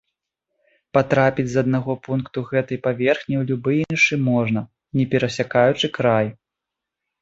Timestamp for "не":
5.01-5.05